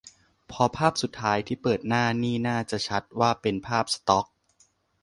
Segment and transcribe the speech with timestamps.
[0.51, 4.25] พอภาพสุดท้ายที่เปิดหน้านี่น่าจะชัดว่าเป็นภาพสต็อก